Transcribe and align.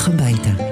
בדרך 0.00 0.08
הביתה. 0.08 0.69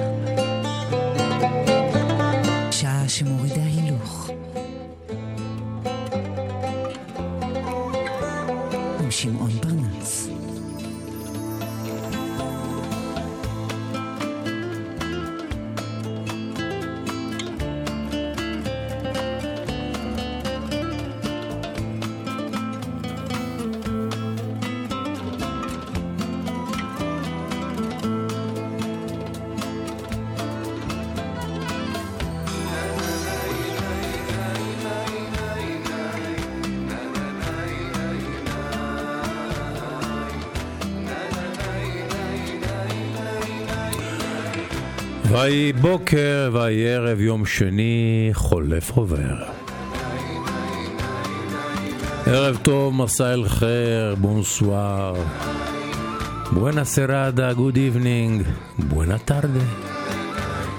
ויהי 45.48 45.73
בוקר 45.73 46.51
ויהי 46.52 46.95
ערב 46.95 47.20
יום 47.20 47.47
שני 47.47 48.30
חולף 48.33 48.91
עובר. 48.91 49.37
ערב 52.27 52.59
טוב, 52.62 52.95
مساء 52.94 53.33
الخير, 53.33 54.14
bonsoir. 54.20 55.14
buona 56.53 56.84
sera, 56.84 57.53
good 57.53 57.77
evening, 57.77 58.42
buenas 58.78 59.19
tardes. 59.19 59.64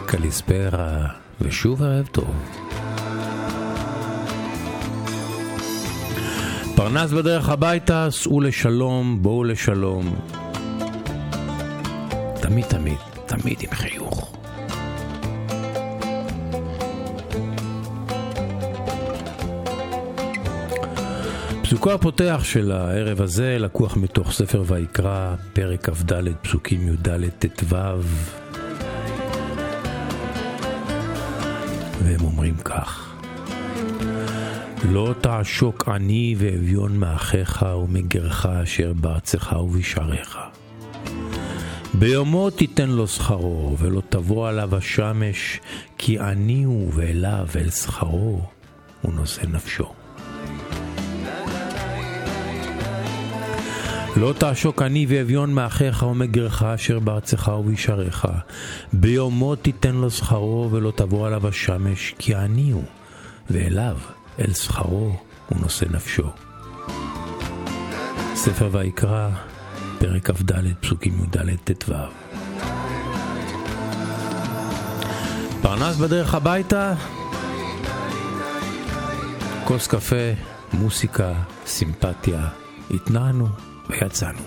καλησπέρα, 0.05 1.07
ושוב 1.41 1.83
ערב 1.83 2.07
טוב. 2.11 2.35
פרנס 6.75 7.11
בדרך 7.11 7.49
הביתה, 7.49 8.07
סעו 8.11 8.41
לשלום, 8.41 9.17
בואו 9.21 9.43
לשלום. 9.43 10.15
תמיד 12.41 12.65
תמיד, 12.65 12.97
תמיד 13.25 13.57
עם 13.61 13.71
חיוך. 13.71 13.98
פסוקו 21.79 21.93
הפותח 21.93 22.41
של 22.43 22.71
הערב 22.71 23.21
הזה 23.21 23.57
לקוח 23.59 23.97
מתוך 23.97 24.31
ספר 24.31 24.63
ויקרא, 24.67 25.35
פרק 25.53 25.89
כ"ד, 25.89 26.13
פסוקים 26.41 26.87
י"ד 26.87 27.29
ט"ו. 27.39 27.75
והם 32.03 32.21
אומרים 32.21 32.55
כך: 32.55 33.15
לא 34.89 35.15
תעשוק 35.21 35.89
עני 35.89 36.35
ואביון 36.37 36.97
מאחיך 36.97 37.65
ומגרך 37.83 38.45
אשר 38.45 38.93
בארצך 38.93 39.55
ובשעריך. 39.59 40.37
ביומו 41.93 42.49
תיתן 42.49 42.89
לו 42.89 43.07
שכרו, 43.07 43.75
ולא 43.79 44.01
תבוא 44.09 44.49
עליו 44.49 44.75
השמש, 44.75 45.59
כי 45.97 46.19
עני 46.19 46.63
הוא 46.63 46.91
ואליו 46.95 47.47
אל 47.55 47.69
שכרו, 47.69 48.41
הוא 49.01 49.13
נושא 49.13 49.41
נפשו. 49.45 49.98
לא 54.19 54.33
תעשוק 54.37 54.81
עני 54.81 55.05
ואביון 55.09 55.53
מאחיך 55.53 56.03
ומגרך 56.03 56.63
אשר 56.63 56.99
בארצך 56.99 57.51
ובשעריך. 57.59 58.27
ביומו 58.93 59.55
תיתן 59.55 59.95
לו 59.95 60.11
שכרו 60.11 60.69
ולא 60.71 60.91
תבוא 60.95 61.27
עליו 61.27 61.47
השמש, 61.47 62.15
כי 62.17 62.35
עני 62.35 62.71
הוא, 62.71 62.83
ואליו, 63.49 63.97
אל 64.39 64.53
שכרו, 64.53 65.15
הוא 65.49 65.59
נושא 65.61 65.85
נפשו. 65.85 66.29
ספר 68.35 68.69
ויקרא, 68.71 69.29
פרק 69.99 70.31
כ"ד, 70.31 70.51
פסוקים 70.79 71.13
י"ד 71.23 71.73
ט"ו. 71.73 71.93
פרנס 75.61 75.95
בדרך 75.95 76.35
הביתה, 76.35 76.93
כוס 79.65 79.87
קפה, 79.87 80.33
מוסיקה, 80.73 81.33
סימפתיה, 81.65 82.47
התנענו. 82.91 83.47
ויצאנו. 83.89 84.39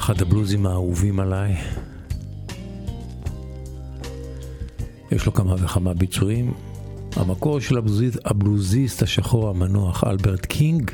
אחד 0.00 0.22
הבלוזים 0.22 0.66
האהובים 0.66 1.20
עליי. 1.20 1.56
יש 5.12 5.26
לו 5.26 5.32
כמה 5.32 5.54
וכמה 5.54 5.94
ביצועים. 5.94 6.54
המקור 7.16 7.60
של 7.60 7.78
הבלוזיסט, 7.78 8.18
הבלוזיסט 8.24 9.02
השחור 9.02 9.48
המנוח 9.48 10.04
אלברט 10.04 10.46
קינג, 10.46 10.90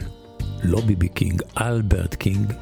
לא 0.64 0.80
ביבי 0.80 1.08
קינג, 1.08 1.42
אלברט 1.60 2.14
קינג. 2.14 2.52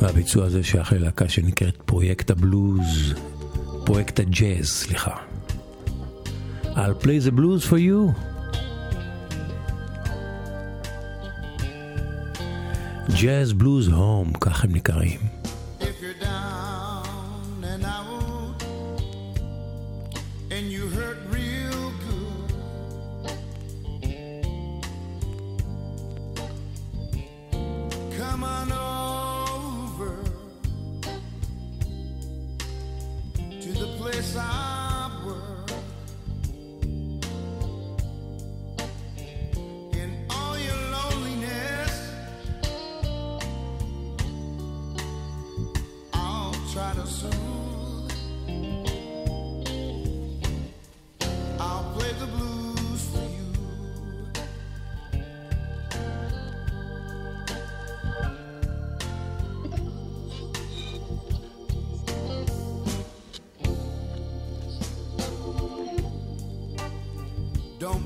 והביצוע 0.00 0.44
הזה 0.46 0.62
שייך 0.62 0.92
ללהקה 0.92 1.28
שנקראת 1.28 1.76
פרויקט 1.86 2.30
הבלוז, 2.30 3.14
פרויקט 3.84 4.20
הג'אז, 4.20 4.66
סליחה. 4.66 5.14
I'll 6.64 7.04
play 7.04 7.18
the 7.18 7.32
blues 7.32 7.64
for 7.70 7.78
you. 7.78 8.14
ג'אז 13.14 13.52
בלוז 13.52 13.88
הום, 13.88 14.32
כך 14.40 14.64
הם 14.64 14.72
נקראים. 14.74 15.20
Don't 21.00 21.49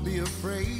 be 0.05 0.19
afraid. 0.19 0.74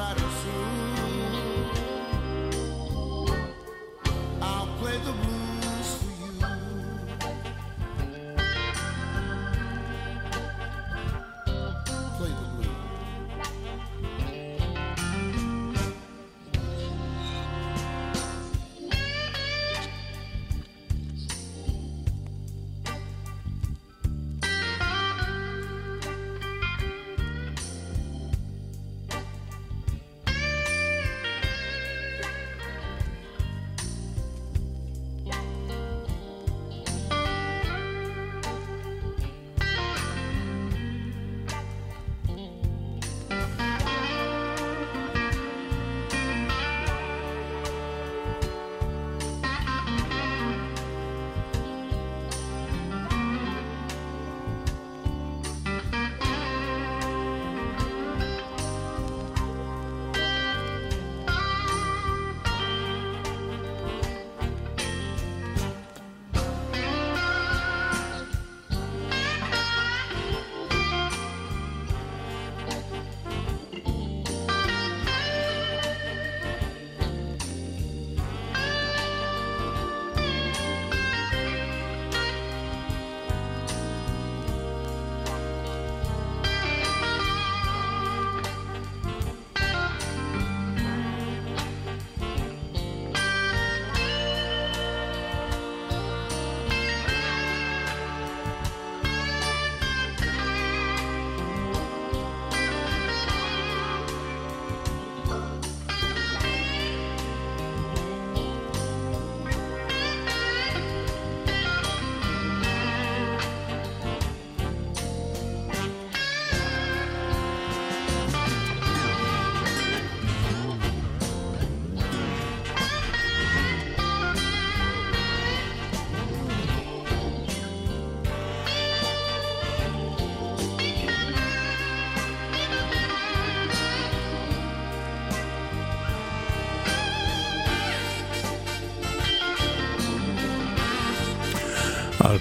Try 0.00 0.14
to 0.14 0.29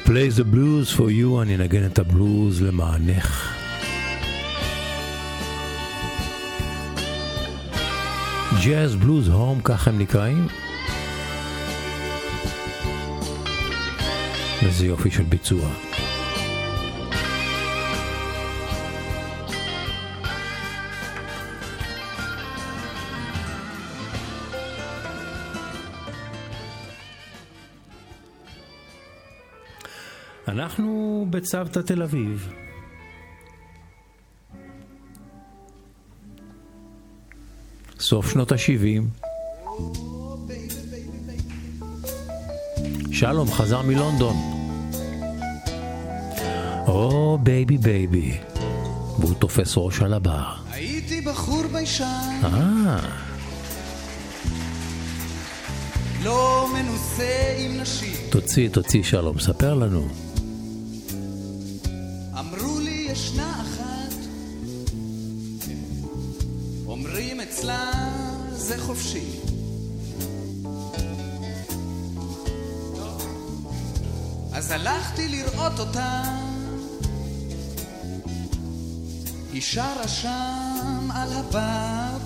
Play 0.10 0.32
the 0.32 0.44
blues 0.44 0.92
for 0.98 1.12
you, 1.12 1.42
אני 1.42 1.56
אנגן 1.56 1.86
את 1.86 2.00
הבלוז 2.00 2.62
למענך. 2.62 3.56
ג'אז 8.66 8.96
בלוז 8.96 9.28
הום, 9.28 9.62
ככה 9.64 9.90
הם 9.90 10.00
נקראים. 10.00 10.48
איזה 14.62 14.86
יופי 14.86 15.12
של 15.12 15.24
ביצוע. 15.24 15.89
אנחנו 31.40 31.60
בצוותא 31.64 31.80
תל 31.80 32.04
אביב. 32.04 32.54
סוף 38.00 38.32
שנות 38.32 38.52
ה-70. 38.52 39.04
שלום 43.12 43.52
חזר 43.52 43.82
מלונדון. 43.82 44.36
oh 46.88 47.38
baby 47.44 47.78
baby. 47.78 48.38
והוא 49.20 49.34
תופס 49.34 49.74
ראש 49.78 50.02
על 50.02 50.14
הבר. 50.14 50.54
הייתי 50.72 51.22
בחור 51.22 51.64
ביישן, 51.72 52.40
אה, 52.44 53.00
לא 56.24 56.68
מנוסה 56.74 57.56
עם 57.58 57.82
נשים. 57.82 58.30
תוציא, 58.30 58.70
תוציא 58.70 59.04
שלום, 59.04 59.40
ספר 59.40 59.74
לנו. 59.74 60.29
היא 79.54 79.62
שרה 79.62 80.08
שם 80.08 81.10
על 81.14 81.34
הבר. 81.34 82.18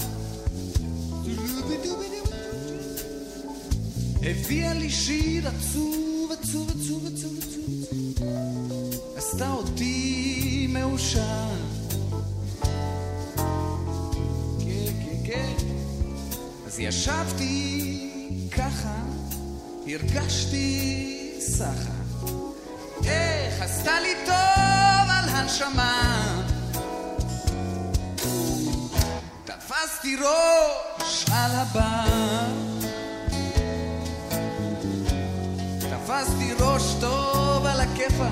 הביאה 4.22 4.74
לי 4.74 4.90
שיר 4.90 5.48
עצוב, 5.48 6.32
עצוב, 6.32 6.70
עצוב, 6.70 7.08
עצוב, 7.08 7.38
עצוב. 7.38 7.64
עשתה 9.16 9.52
אותי 9.52 10.68
מאושר. 10.70 11.50
כן, 14.60 14.94
כן, 15.06 15.18
כן. 15.26 15.54
אז 16.68 16.80
ישבתי 16.80 18.10
ככה, 18.58 19.04
הרגשתי 19.88 21.32
סחר. 21.40 22.04
איך 23.06 23.62
עשתה 23.62 24.00
לי 24.00 24.14
טוב 24.26 25.10
על 25.10 25.30
הנשמה. 25.30 26.43
תפסתי 29.84 30.16
ראש 30.16 31.26
על 31.32 31.52
הבר. 31.52 32.52
תפסתי 35.80 36.54
ראש 36.60 36.84
טוב 37.00 37.66
על 37.66 37.82
הכיפה, 37.82 38.28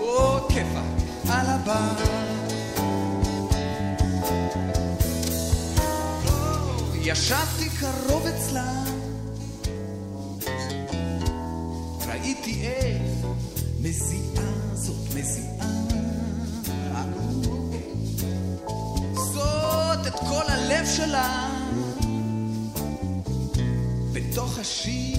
או 0.00 0.48
כיפה, 0.48 0.80
על 1.28 1.46
הבר. 1.46 2.04
ישבתי 6.94 7.68
קרוב 7.80 8.26
אצלה, 8.26 8.72
ראיתי 12.08 12.66
איך 12.66 13.26
מזיעה 13.80 14.74
זאת 14.74 15.14
מזיעה. 15.14 15.53
שלה, 20.96 21.48
בתוך 24.12 24.58
השיר 24.58 25.18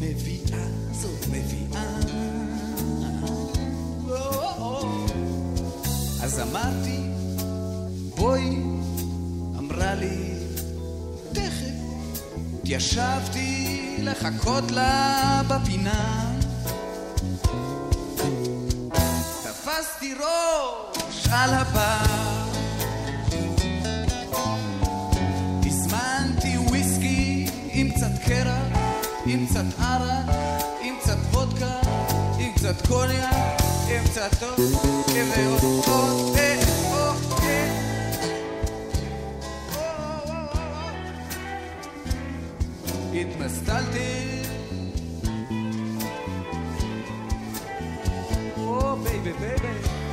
מביאה 0.00 0.66
זאת 0.92 1.26
מביאה. 1.30 1.98
אז 6.22 6.40
אמרתי, 6.40 7.00
בואי, 8.16 8.62
אמרה 9.58 9.94
לי, 9.94 10.34
תכף. 11.32 11.74
התיישבתי 12.62 13.96
לחכות 13.98 14.70
לה 14.70 15.42
בפינה. 15.48 16.32
תפסתי 19.42 20.14
ראש 20.14 21.28
על 21.30 21.54
הבר. 21.54 22.13
עם 29.44 29.50
קצת 29.50 29.80
ערק, 29.80 30.34
עם 30.82 30.94
קצת 31.00 31.16
וודקה, 31.32 31.80
עם 32.38 32.52
קצת 32.54 32.86
קוניאק, 32.86 33.60
עם 33.88 34.04
קצת 34.04 34.30
טוב, 34.40 34.58
ועוד 35.36 35.84
עוד 35.86 36.36
ועוד. 36.36 36.64
התמסטלתי 43.14 44.42
oh 48.56 48.96
baby 48.96 49.32
baby 49.32 50.03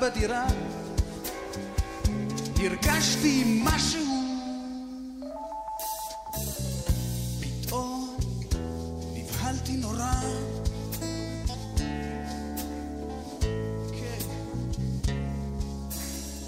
בדירה. 0.00 0.46
הרגשתי 2.56 3.60
משהו. 3.64 4.04
פתאום 7.40 8.16
נבהלתי 9.14 9.72
נורא. 9.72 10.12
כן. 13.92 14.24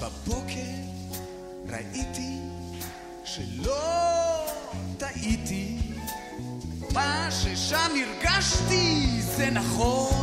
בבוקר 0.01 0.73
ראיתי 1.69 2.39
שלא 3.25 4.47
טעיתי. 4.99 5.79
מה 6.93 7.29
ששם 7.31 7.91
הרגשתי 7.97 9.07
זה 9.37 9.51
נכון 9.51 10.22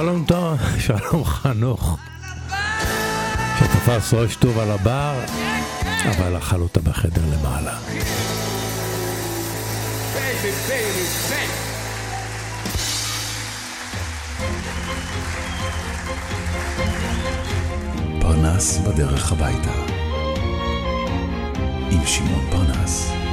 שלום 0.00 0.24
טוב, 0.24 0.58
שלום 0.78 1.24
חנוך, 1.24 1.98
שתפס 3.58 4.14
ראש 4.14 4.36
טוב 4.36 4.58
על 4.58 4.70
הבר, 4.70 5.14
אבל 6.10 6.36
אכל 6.36 6.60
אותה 6.60 6.80
בחדר 6.80 7.22
למעלה. 7.32 7.78
פרנס 18.20 18.78
בדרך 18.78 19.32
הביתה. 19.32 19.72
עם 21.90 22.06
שמעון 22.06 22.46
פרנס. 22.50 23.25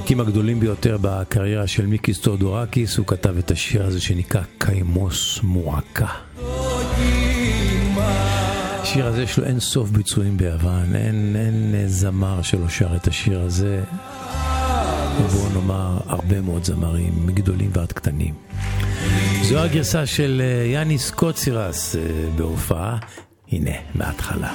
הלהיטים 0.00 0.20
הגדולים 0.20 0.60
ביותר 0.60 0.96
בקריירה 1.00 1.66
של 1.66 1.86
מיקיס 1.86 2.20
תאודורקיס, 2.20 2.96
הוא 2.96 3.06
כתב 3.06 3.38
את 3.38 3.50
השיר 3.50 3.86
הזה 3.86 4.00
שנקרא 4.00 4.42
καημός 4.58 5.40
מועקה. 5.42 6.06
השיר 8.80 9.06
הזה 9.06 9.22
יש 9.22 9.38
לו 9.38 9.44
אין 9.44 9.60
סוף 9.60 9.90
ביצועים 9.90 10.36
ביוון, 10.36 10.94
אין, 10.94 11.36
אין 11.36 11.88
זמר 11.88 12.42
שלא 12.42 12.68
שר 12.68 12.96
את 12.96 13.08
השיר 13.08 13.40
הזה. 13.40 13.82
ובואו 15.20 15.48
נאמר, 15.48 15.98
הרבה 16.06 16.40
מאוד 16.40 16.64
זמרים, 16.64 17.26
מגדולים 17.26 17.70
ועד 17.72 17.92
קטנים. 17.92 18.34
זו 19.42 19.58
הגרסה 19.58 20.06
של 20.06 20.42
אה, 20.44 20.66
יאניס 20.66 21.10
קוצירס 21.10 21.96
אה, 21.96 22.02
בהופעה, 22.36 22.98
הנה, 23.52 23.74
מההתחלה. 23.94 24.52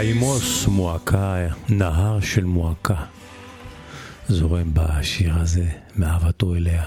קיימוס 0.00 0.66
מועקה, 0.66 1.36
נהר 1.68 2.20
של 2.20 2.44
מועקה, 2.44 3.04
זורם 4.28 4.70
בשיר 4.72 5.34
הזה 5.36 5.64
מאהבתו 5.96 6.54
אליה. 6.54 6.82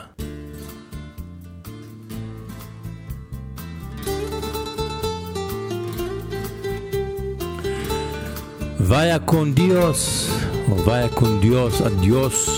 ויה 8.80 9.20
קונדיוס, 9.20 10.32
או 10.70 10.86
ויה 10.86 11.10
קונדיוס 11.10 11.82
אדיוס, 11.82 12.50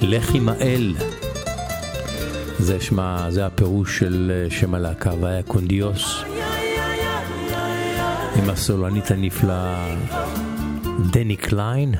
לך 0.00 0.34
עם 0.34 0.48
האל. 0.48 0.94
זה 2.58 2.80
שמה, 2.80 3.26
זה 3.28 3.46
הפירוש 3.46 3.98
של 3.98 4.32
אה, 4.34 4.50
שם 4.50 4.74
הלהקה, 4.74 5.14
ויה 5.20 5.42
קונדיוס. 5.42 6.29
לסולנית 8.52 9.10
הנפלאה 9.10 9.96
דני 11.12 11.36
קליין. 11.36 11.94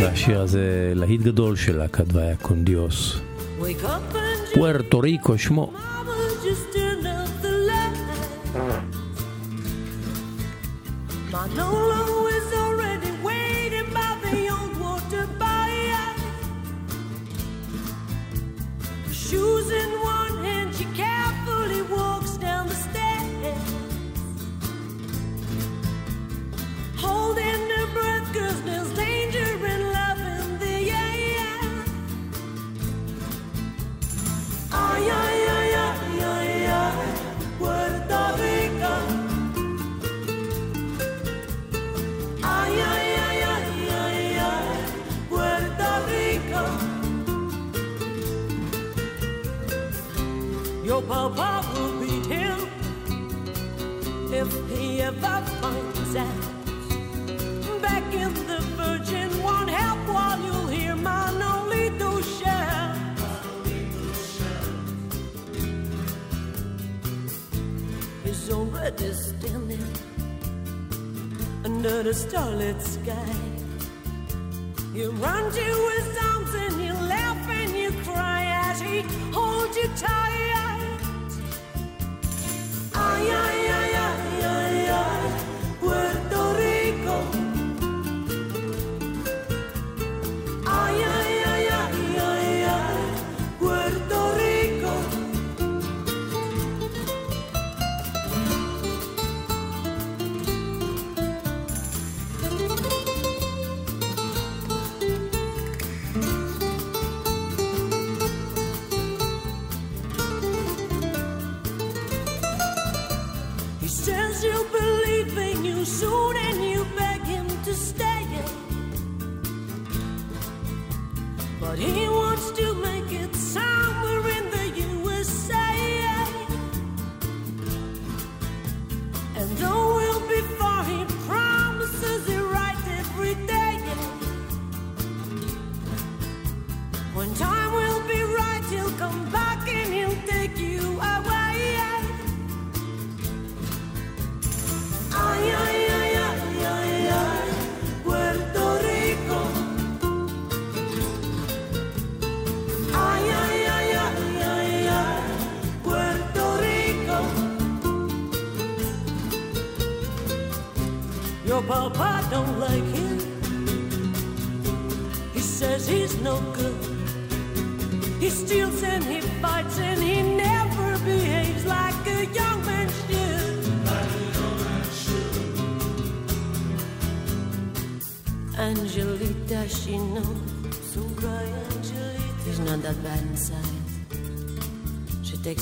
והשיר 0.00 0.40
הזה 0.40 0.92
להיט 0.94 1.20
גדול 1.20 1.56
שלה 1.56 1.88
כתבה 1.88 2.22
היה 2.22 2.36
קונדיוס. 2.36 3.20
פוארטו 4.54 4.98
ריקו 4.98 5.38
שמו. 5.38 5.71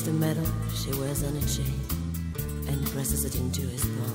The 0.05 0.13
medal 0.13 0.47
she 0.75 0.91
wears 0.99 1.23
on 1.23 1.37
a 1.37 1.41
chain 1.43 1.79
and 2.67 2.87
presses 2.87 3.25
it 3.27 3.35
into 3.37 3.61
his 3.61 3.85
palm. 3.85 4.10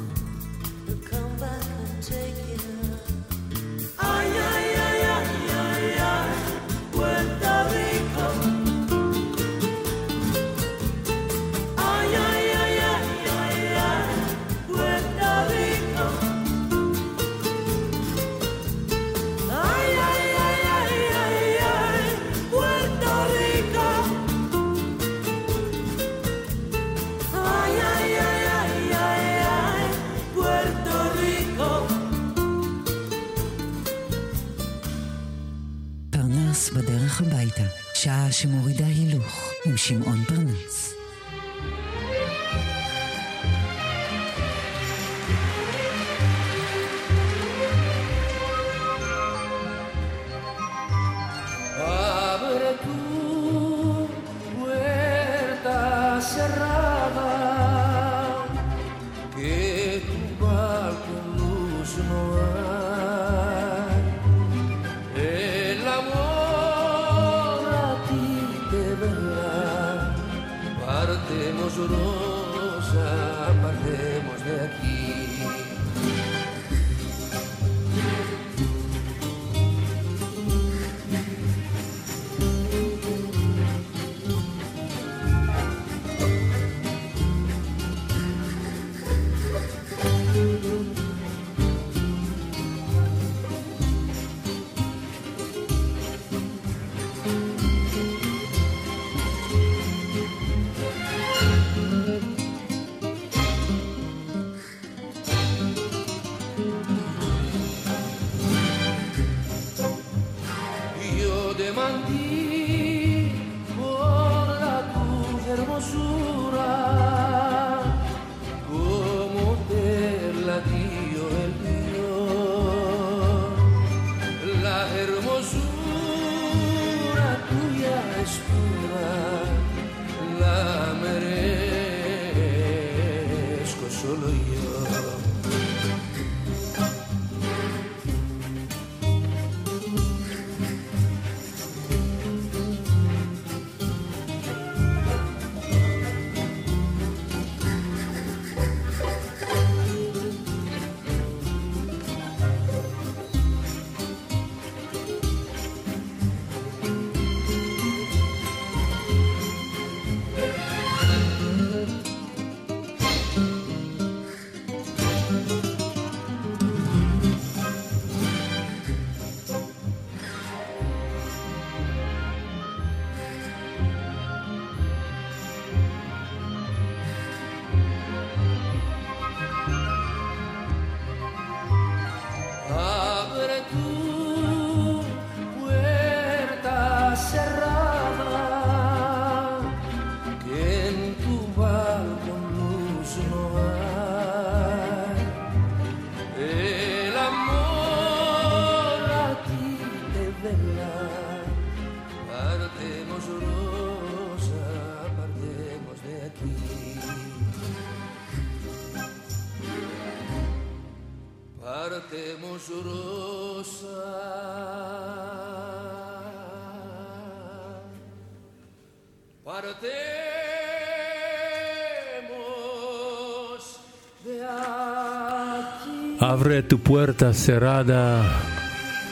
אברה 226.36 226.60
tu 226.70 226.78
puerta 226.88 227.32
cerrada, 227.46 228.24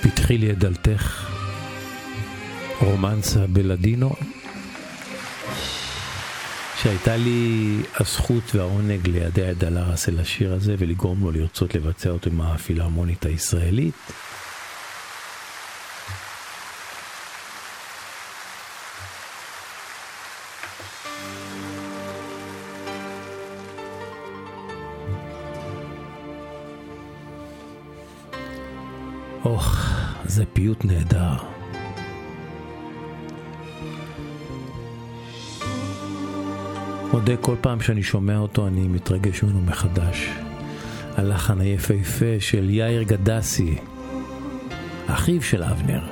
פתחי 0.01 0.37
לי 0.37 0.51
את 0.51 0.59
דלתך. 0.59 1.29
רומנסה 2.81 3.47
בלדינו, 3.47 4.11
שהייתה 6.81 7.15
לי 7.15 7.77
הזכות 7.99 8.55
והעונג 8.55 9.07
לידע 9.07 9.51
את 9.51 9.57
דלרס 9.57 10.09
אל 10.09 10.19
השיר 10.19 10.53
הזה 10.53 10.75
ולגרום 10.77 11.19
לו 11.23 11.31
לרצות 11.31 11.75
לבצע 11.75 12.09
אותו 12.09 12.29
עם 12.29 12.41
הפילהרמונית 12.41 13.25
הישראלית. 13.25 13.95
פיוט 30.63 30.85
נהדר. 30.85 31.33
מודה 37.11 37.37
כל 37.37 37.55
פעם 37.61 37.81
שאני 37.81 38.03
שומע 38.03 38.37
אותו 38.37 38.67
אני 38.67 38.87
מתרגש 38.87 39.43
ממנו 39.43 39.61
מחדש. 39.61 40.29
הלחן 41.17 41.61
היפהפה 41.61 42.39
של 42.39 42.69
יאיר 42.69 43.03
גדסי, 43.03 43.75
אחיו 45.07 45.41
של 45.41 45.63
אבנר, 45.63 46.03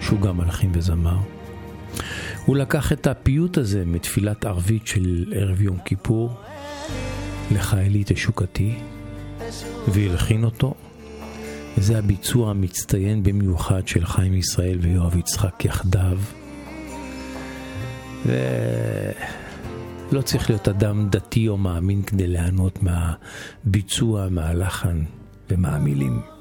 שהוא 0.00 0.20
גם 0.20 0.36
מלחין 0.36 0.70
וזמר. 0.74 1.16
הוא 2.46 2.56
לקח 2.56 2.92
את 2.92 3.06
הפיוט 3.06 3.58
הזה 3.58 3.84
מתפילת 3.86 4.44
ערבית 4.44 4.86
של 4.86 5.32
ערב 5.36 5.62
יום 5.62 5.78
כיפור, 5.84 6.34
לחיילי 7.52 8.02
תשוקתי, 8.06 8.74
והלחין 9.88 10.44
אותו. 10.44 10.71
וזה 11.78 11.98
הביצוע 11.98 12.50
המצטיין 12.50 13.22
במיוחד 13.22 13.88
של 13.88 14.06
חיים 14.06 14.34
ישראל 14.34 14.78
ויואב 14.80 15.16
יצחק 15.16 15.64
יחדיו. 15.64 16.18
ולא 18.26 20.22
צריך 20.24 20.50
להיות 20.50 20.68
אדם 20.68 21.08
דתי 21.10 21.48
או 21.48 21.56
מאמין 21.56 22.02
כדי 22.02 22.26
ליהנות 22.26 22.78
מהביצוע, 22.82 24.28
מהלחן 24.28 25.04
ומהמילים. 25.50 26.31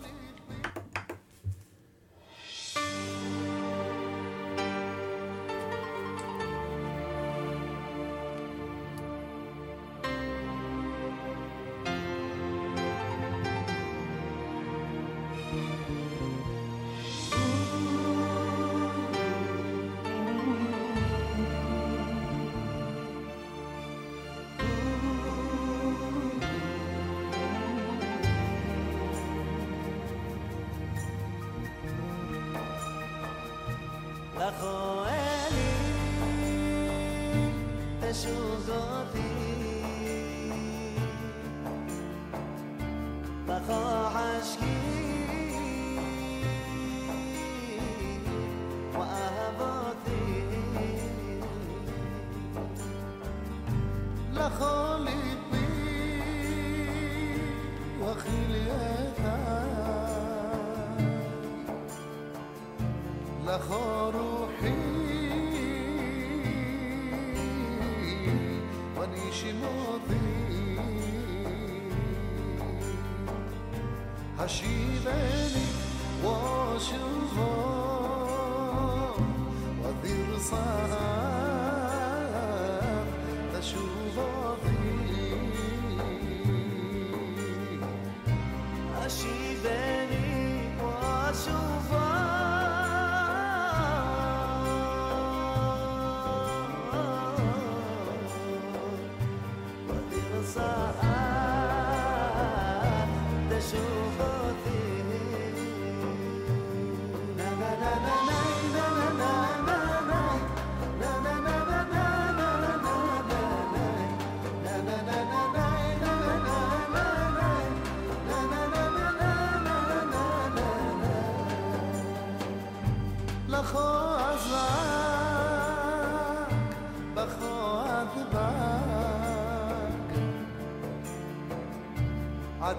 أشكي 44.51 44.65
وأبطي 48.95 50.21
لخروحي 63.45 64.73
ونيشي 68.97 69.53
ماضي 69.53 70.30
عشيراني 74.41 75.67
واشوفه 76.23 77.51
وذي 79.83 80.15
رصاص 80.33 81.10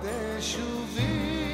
Deixa 0.01 0.59
eu 0.59 0.87
ver. 0.95 1.52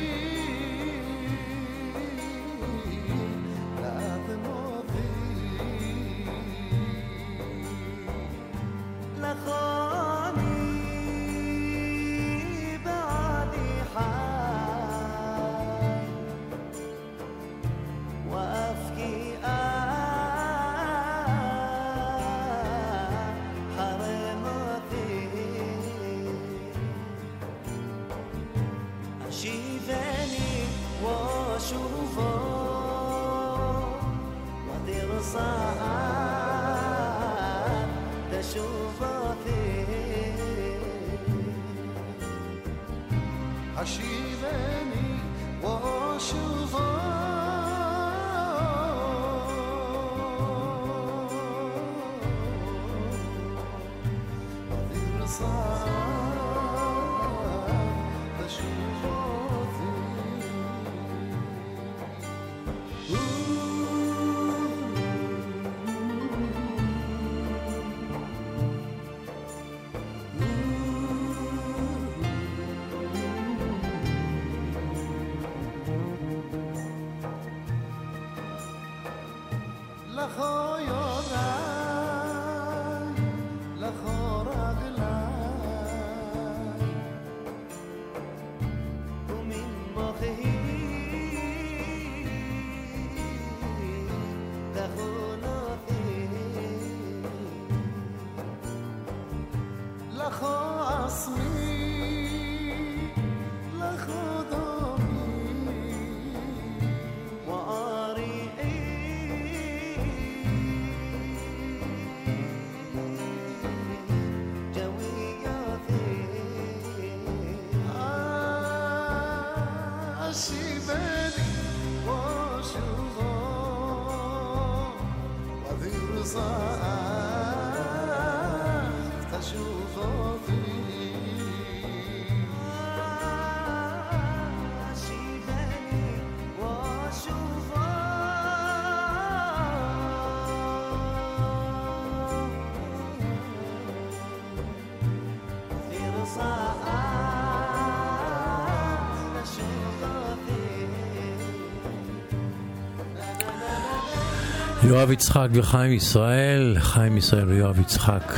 יואב 154.88 155.10
יצחק 155.10 155.48
וחיים 155.52 155.92
ישראל, 155.92 156.76
חיים 156.80 157.16
ישראל 157.16 157.48
ויואב 157.48 157.80
יצחק 157.80 158.32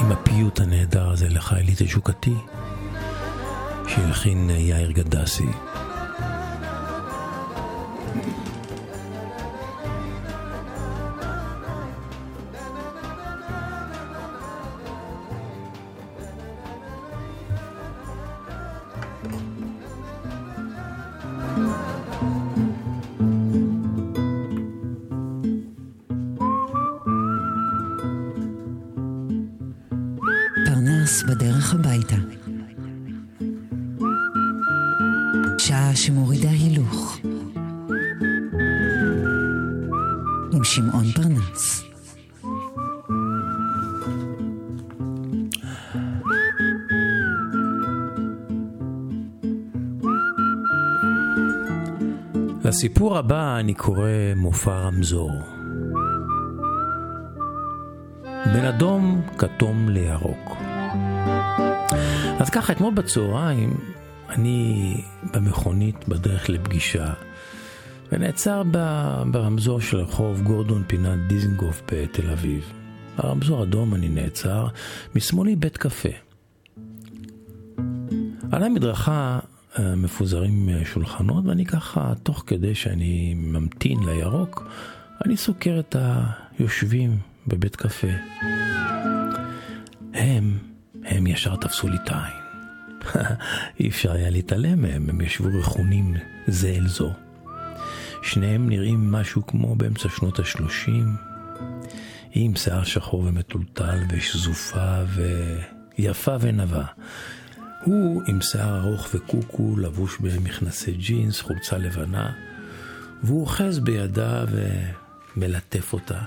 עם 0.00 0.12
הפיוט 0.12 0.60
הנהדר 0.60 1.10
הזה 1.10 1.28
לחיילית 1.28 1.82
תשוקתי 1.82 2.34
שהלחין 3.88 4.50
יאיר 4.50 4.90
גדסי. 4.90 5.46
לסיפור 53.14 53.18
הבא 53.18 53.58
אני 53.60 53.74
קורא 53.74 54.08
מופע 54.36 54.78
רמזור. 54.78 55.30
בין 58.52 58.64
אדום, 58.64 59.22
כתום 59.38 59.88
לירוק. 59.88 60.56
אז 62.40 62.50
ככה, 62.50 62.72
אתמול 62.72 62.94
בצהריים, 62.94 63.76
אני 64.28 64.94
במכונית 65.34 66.08
בדרך 66.08 66.48
לפגישה, 66.48 67.12
ונעצר 68.12 68.62
ברמזור 69.30 69.80
של 69.80 69.96
רחוב 69.96 70.42
גורדון 70.42 70.82
פינת 70.86 71.18
דיזנגוף 71.28 71.82
בתל 71.92 72.30
אביב. 72.30 72.72
הרמזור 73.16 73.62
אדום, 73.62 73.94
אני 73.94 74.08
נעצר, 74.08 74.66
משמאלי 75.14 75.56
בית 75.56 75.76
קפה. 75.76 76.08
על 78.52 78.62
המדרכה 78.62 79.38
מפוזרים 79.78 80.68
שולחנות, 80.84 81.44
ואני 81.46 81.66
ככה, 81.66 82.12
תוך 82.22 82.44
כדי 82.46 82.74
שאני 82.74 83.34
ממתין 83.34 83.98
לירוק, 84.06 84.68
אני 85.24 85.36
סוקר 85.36 85.80
את 85.80 85.96
היושבים 86.58 87.18
בבית 87.46 87.76
קפה. 87.76 88.08
הם, 90.14 90.58
הם 91.04 91.26
ישר 91.26 91.56
תפסו 91.56 91.88
לי 91.88 91.96
את 92.04 92.10
העין. 92.10 92.44
אי 93.80 93.88
אפשר 93.88 94.12
היה 94.12 94.30
להתעלם 94.30 94.82
מהם, 94.82 95.08
הם 95.08 95.20
ישבו 95.20 95.48
רכונים 95.58 96.14
זה 96.46 96.68
אל 96.68 96.88
זו. 96.88 97.12
שניהם 98.22 98.68
נראים 98.68 99.12
משהו 99.12 99.46
כמו 99.46 99.74
באמצע 99.74 100.08
שנות 100.08 100.38
השלושים, 100.38 101.16
עם 102.32 102.56
שיער 102.56 102.84
שחור 102.84 103.20
ומטולטל 103.20 103.98
ושזופה 104.10 105.02
ויפה 105.98 106.36
ונבה. 106.40 106.84
הוא 107.84 108.22
עם 108.26 108.40
שיער 108.40 108.80
ארוך 108.80 109.08
וקוקו, 109.14 109.76
לבוש 109.76 110.18
במכנסי 110.18 110.92
ג'ינס, 110.92 111.40
חולצה 111.40 111.78
לבנה, 111.78 112.32
והוא 113.22 113.40
אוחז 113.40 113.78
בידה 113.78 114.44
ומלטף 115.36 115.92
אותה, 115.92 116.18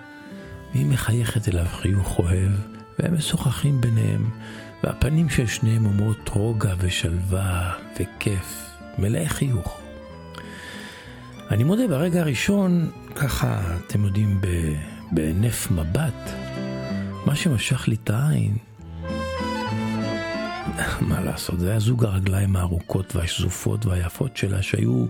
והיא 0.74 0.86
מחייכת 0.86 1.50
אליו 1.50 1.66
חיוך 1.66 2.20
אוהב, 2.20 2.52
והם 3.00 3.14
משוחחים 3.14 3.82
ביניהם, 3.82 4.30
והפנים 4.84 5.30
של 5.30 5.48
שניהם 5.48 5.86
אומרות 5.86 6.30
רוגע 6.30 6.74
ושלווה 6.80 7.74
וכיף, 7.94 8.70
מלאי 8.98 9.30
חיוך. 9.30 9.82
אני 11.52 11.64
מודה, 11.64 11.88
ברגע 11.88 12.20
הראשון, 12.20 12.92
ככה, 13.16 13.78
אתם 13.88 14.06
יודעים, 14.06 14.42
בהינף 15.12 15.72
מבט, 15.72 16.32
מה 17.26 17.36
שמשך 17.36 17.88
לי 17.88 17.96
את 18.04 18.10
העין, 18.10 18.58
מה 21.02 21.22
לעשות, 21.22 21.60
זה 21.60 21.70
היה 21.70 21.80
זוג 21.80 22.06
הרגליים 22.06 22.56
הארוכות 22.56 23.16
והשזופות 23.16 23.86
והיפות 23.86 24.38
שלה 24.38 24.62
שהיו, 24.62 25.06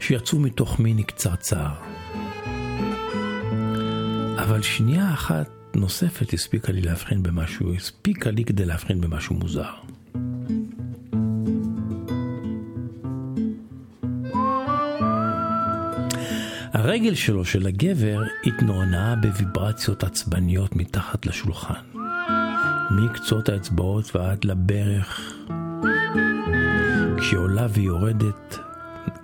שיצאו 0.00 0.38
מתוך 0.38 0.80
מיני 0.80 1.02
קצרצר. 1.02 1.68
אבל 4.36 4.62
שנייה 4.62 5.12
אחת 5.12 5.48
נוספת 5.74 6.32
הספיקה 6.32 6.72
לי 6.72 6.80
להבחין 6.80 7.22
במשהו, 7.22 7.74
הספיקה 7.74 8.30
לי 8.30 8.44
כדי 8.44 8.64
להבחין 8.64 9.00
במשהו 9.00 9.34
מוזר. 9.34 9.70
הרגל 16.72 17.14
שלו, 17.14 17.44
של 17.44 17.66
הגבר, 17.66 18.22
התנוענעה 18.46 19.16
בוויברציות 19.16 20.04
עצבניות 20.04 20.76
מתחת 20.76 21.26
לשולחן. 21.26 21.93
מקצות 22.90 23.48
האצבעות 23.48 24.16
ועד 24.16 24.44
לברך, 24.44 25.20
כשהיא 27.18 27.38
עולה 27.38 27.66
ויורדת 27.70 28.58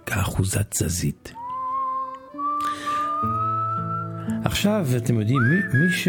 כאחוזת 0.06 0.70
תזזית. 0.70 1.32
עכשיו, 4.44 4.86
אתם 4.96 5.20
יודעים, 5.20 5.42
מי, 5.42 5.78
מי, 5.78 5.92
ש... 5.92 6.08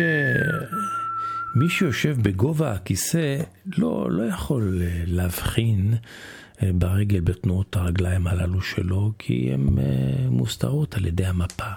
מי 1.55 1.69
שיושב 1.69 2.17
בגובה 2.21 2.71
הכיסא 2.71 3.37
לא, 3.77 4.07
לא 4.11 4.23
יכול 4.23 4.81
אה, 4.81 5.03
להבחין 5.07 5.93
אה, 6.63 6.69
ברגל 6.73 7.19
בתנועות 7.19 7.75
הרגליים 7.75 8.27
הללו 8.27 8.61
שלו, 8.61 9.11
כי 9.19 9.51
הן 9.53 9.79
אה, 9.79 10.29
מוסתרות 10.29 10.95
על 10.95 11.05
ידי 11.05 11.25
המפה. 11.25 11.71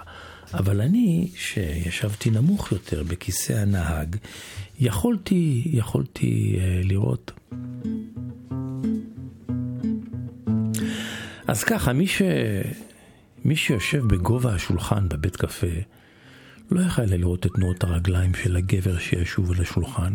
אבל 0.53 0.81
אני, 0.81 1.31
שישבתי 1.35 2.29
נמוך 2.29 2.71
יותר 2.71 3.03
בכיסא 3.03 3.53
הנהג, 3.53 4.15
יכולתי, 4.79 5.63
יכולתי 5.65 6.59
לראות. 6.83 7.31
אז 11.47 11.63
ככה, 11.63 11.93
מי, 11.93 12.07
ש... 12.07 12.21
מי 13.45 13.55
שיושב 13.55 14.05
בגובה 14.07 14.53
השולחן 14.55 15.09
בבית 15.09 15.35
קפה, 15.35 15.67
לא 16.71 16.81
יכל 16.81 17.01
לראות 17.01 17.45
את 17.45 17.51
תנועות 17.51 17.83
הרגליים 17.83 18.33
של 18.33 18.55
הגבר 18.55 18.99
שישוב 18.99 19.51
על 19.51 19.61
השולחן, 19.61 20.13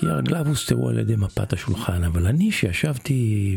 כי 0.00 0.08
הרגליו 0.08 0.48
הוסתרו 0.48 0.88
על 0.88 0.98
ידי 0.98 1.16
מפת 1.16 1.52
השולחן, 1.52 2.04
אבל 2.04 2.26
אני 2.26 2.52
שישבתי 2.52 3.56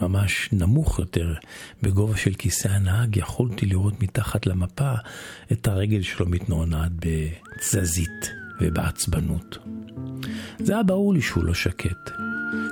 ממש 0.00 0.48
נמוך 0.52 0.98
יותר, 0.98 1.34
בגובה 1.82 2.16
של 2.16 2.34
כיסא 2.34 2.68
הנהג, 2.68 3.16
יכולתי 3.16 3.66
לראות 3.66 4.02
מתחת 4.02 4.46
למפה 4.46 4.92
את 5.52 5.68
הרגל 5.68 6.02
שלו 6.02 6.26
מתנוענעת 6.28 6.92
בתזזית 6.98 8.30
ובעצבנות. 8.60 9.58
זה 10.58 10.72
היה 10.72 10.82
ברור 10.82 11.14
לי 11.14 11.22
שהוא 11.22 11.44
לא 11.44 11.54
שקט, 11.54 12.10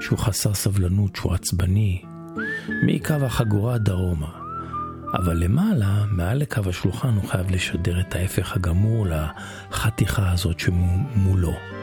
שהוא 0.01 0.19
חסר 0.19 0.55
סבלנות, 0.55 1.17
שהוא 1.17 1.35
עצבני, 1.35 2.03
מקו 2.83 3.15
החגורה 3.15 3.79
דרומה. 3.79 4.31
אבל 5.15 5.37
למעלה, 5.37 6.05
מעל 6.11 6.39
לקו 6.39 6.61
השולחן, 6.69 7.15
הוא 7.15 7.29
חייב 7.29 7.51
לשדר 7.51 8.01
את 8.01 8.15
ההפך 8.15 8.57
הגמור 8.57 9.07
לחתיכה 9.71 10.33
הזאת 10.33 10.61
שמולו. 10.61 11.82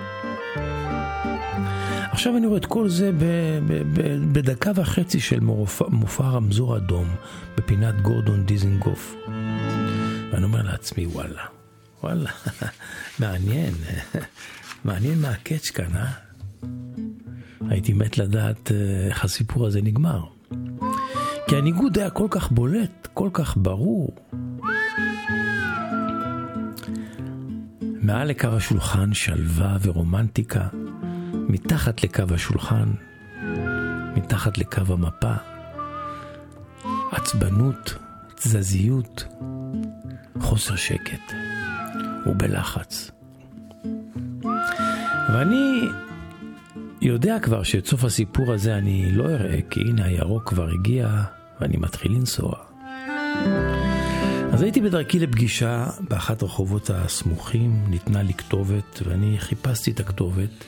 עכשיו 2.11 2.37
אני 2.37 2.47
רואה 2.47 2.57
את 2.57 2.65
כל 2.65 2.89
זה 2.89 3.11
ב, 3.11 3.23
ב, 3.67 3.83
ב, 3.93 4.17
בדקה 4.33 4.71
וחצי 4.75 5.19
של 5.19 5.39
מופע, 5.39 5.85
מופע 5.89 6.23
רמזור 6.23 6.77
אדום 6.77 7.07
בפינת 7.57 8.01
גורדון 8.01 8.45
דיזנגוף. 8.45 9.15
ואני 10.31 10.43
אומר 10.43 10.61
לעצמי, 10.61 11.05
וואלה, 11.05 11.43
וואלה, 12.03 12.31
מעניין, 13.19 13.73
מעניין 14.85 15.21
מה 15.21 15.29
הקאץ' 15.29 15.69
כאן, 15.69 15.95
אה? 15.95 16.11
הייתי 17.69 17.93
מת 17.93 18.17
לדעת 18.17 18.71
אה, 18.71 19.07
איך 19.07 19.25
הסיפור 19.25 19.67
הזה 19.67 19.81
נגמר. 19.81 20.23
כי 21.47 21.55
הניגוד 21.55 21.97
היה 21.97 22.09
כל 22.09 22.27
כך 22.29 22.51
בולט, 22.51 23.07
כל 23.13 23.29
כך 23.33 23.57
ברור. 23.57 24.15
מעל 27.81 28.27
לקו 28.27 28.47
השולחן 28.47 29.13
שלווה 29.13 29.77
ורומנטיקה, 29.81 30.67
מתחת 31.49 32.03
לקו 32.03 32.23
השולחן, 32.33 32.91
מתחת 34.15 34.57
לקו 34.57 34.81
המפה, 34.93 35.33
עצבנות, 37.11 37.95
תזזיות, 38.35 39.25
חוסר 40.39 40.75
שקט 40.75 41.33
ובלחץ. 42.25 43.11
ואני 45.33 45.81
יודע 47.01 47.39
כבר 47.39 47.63
שאת 47.63 47.85
סוף 47.85 48.03
הסיפור 48.03 48.53
הזה 48.53 48.75
אני 48.75 49.11
לא 49.11 49.25
אראה, 49.25 49.59
כי 49.69 49.79
הנה 49.79 50.05
הירוק 50.05 50.49
כבר 50.49 50.69
הגיע 50.69 51.23
ואני 51.61 51.77
מתחיל 51.77 52.11
לנסוע. 52.11 52.55
אז 54.51 54.61
הייתי 54.61 54.81
בדרכי 54.81 55.19
לפגישה 55.19 55.85
באחת 56.09 56.41
הרחובות 56.41 56.89
הסמוכים, 56.89 57.85
ניתנה 57.87 58.23
לי 58.23 58.33
כתובת 58.33 59.01
ואני 59.05 59.35
חיפשתי 59.39 59.91
את 59.91 59.99
הכתובת 59.99 60.65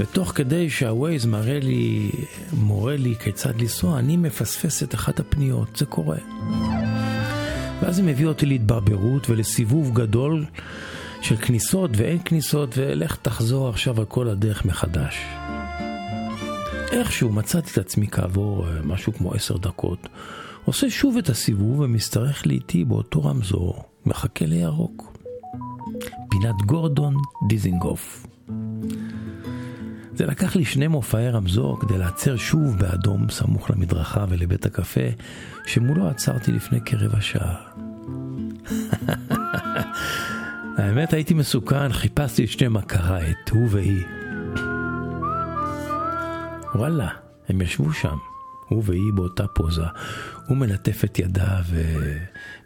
ותוך 0.00 0.32
כדי 0.34 0.70
שהווייז 0.70 1.26
מראה 1.26 1.60
לי, 1.60 2.10
מורה 2.52 2.96
לי 2.96 3.14
כיצד 3.16 3.60
לנסוע, 3.60 3.98
אני 3.98 4.16
מפספס 4.16 4.82
את 4.82 4.94
אחת 4.94 5.20
הפניות, 5.20 5.76
זה 5.76 5.86
קורה. 5.86 6.18
ואז 7.82 7.96
זה 7.96 8.02
מביא 8.02 8.26
אותי 8.26 8.46
להתברברות 8.46 9.30
ולסיבוב 9.30 9.94
גדול 9.94 10.44
של 11.20 11.36
כניסות 11.36 11.90
ואין 11.96 12.18
כניסות 12.24 12.74
ולך 12.76 13.16
תחזור 13.22 13.68
עכשיו 13.68 13.98
על 13.98 14.04
כל 14.04 14.28
הדרך 14.28 14.64
מחדש. 14.64 15.18
איכשהו 16.92 17.32
מצאתי 17.32 17.70
את 17.72 17.78
עצמי 17.78 18.08
כעבור 18.08 18.68
אה, 18.68 18.82
משהו 18.84 19.12
כמו 19.12 19.34
עשר 19.34 19.56
דקות, 19.56 20.08
עושה 20.64 20.90
שוב 20.90 21.16
את 21.16 21.28
הסיבוב 21.28 21.80
ומשתרך 21.80 22.46
לאיטי 22.46 22.84
באותו 22.84 23.24
רמזור, 23.24 23.84
מחכה 24.06 24.46
לירוק. 24.46 25.18
פינת 26.30 26.62
גורדון 26.66 27.14
דיזינגוף. 27.48 28.27
זה 30.18 30.26
לקח 30.26 30.56
לי 30.56 30.64
שני 30.64 30.86
מופעי 30.86 31.30
רמזור 31.30 31.80
כדי 31.80 31.98
לעצר 31.98 32.36
שוב 32.36 32.78
באדום 32.78 33.30
סמוך 33.30 33.70
למדרכה 33.70 34.24
ולבית 34.28 34.66
הקפה, 34.66 35.00
שמולו 35.66 36.08
עצרתי 36.08 36.52
לפני 36.52 36.80
כרבע 36.80 37.20
שעה. 37.20 37.56
האמת 40.78 41.12
הייתי 41.12 41.34
מסוכן, 41.34 41.92
חיפשתי 41.92 42.44
את 42.44 42.48
שני 42.48 42.68
מכריי, 42.68 43.30
את 43.30 43.50
הוא 43.50 43.68
והיא. 43.70 44.04
וואלה, 46.74 47.08
הם 47.48 47.60
ישבו 47.60 47.92
שם, 47.92 48.16
הוא 48.68 48.82
והיא 48.86 49.12
באותה 49.14 49.46
פוזה. 49.46 49.86
הוא 50.46 50.56
מלטף 50.56 51.04
את 51.04 51.18
ידה 51.18 51.60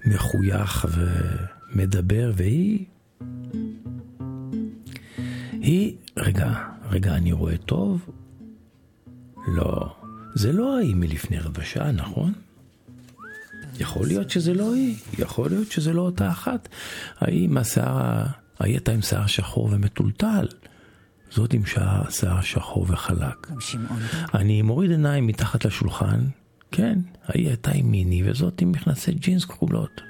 ומחוייך 0.07 0.87
ומדבר, 1.75 2.33
והיא... 2.35 2.85
היא... 5.53 5.97
רגע, 6.17 6.73
רגע, 6.93 7.15
אני 7.15 7.33
רואה 7.33 7.57
טוב? 7.57 8.11
לא, 9.47 9.97
זה 10.35 10.53
לא 10.53 10.77
ההיא 10.77 10.95
מלפני 10.95 11.39
רבע 11.39 11.65
שעה, 11.65 11.93
נכון? 11.93 12.33
יכול 13.81 14.07
להיות 14.07 14.31
שזה 14.31 14.55
לא 14.55 14.75
היא, 14.75 14.97
יכול 15.19 15.51
להיות 15.51 15.71
שזה 15.71 15.93
לא 15.93 16.03
אותה 16.03 16.31
אחת. 16.31 16.69
ההיא 17.21 17.45
עם 17.45 17.57
השיער 17.57 18.27
ההיא 18.61 18.75
הייתה 18.75 18.93
עם 18.93 19.03
שיער 19.03 19.27
שחור 19.27 19.69
ומטולטל. 19.73 20.49
זאת 21.31 21.53
עם 21.53 21.63
שיער 22.11 22.41
שחור 22.41 22.87
וחלק. 22.89 23.51
אני 24.35 24.63
מוריד 24.63 24.91
עיניים 24.91 25.27
מתחת 25.27 25.65
לשולחן, 25.65 26.21
כן, 26.71 26.99
ההיא 27.25 27.49
הייתה 27.49 27.71
עם 27.71 27.91
מיני 27.91 28.31
וזאת 28.31 28.61
עם 28.61 28.73
מכנסי 28.73 29.13
ג'ינס 29.13 29.45
כחולות. 29.45 30.01